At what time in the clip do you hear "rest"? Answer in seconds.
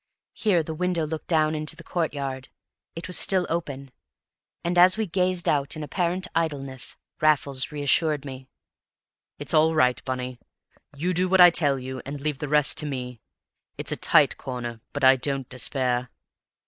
12.49-12.79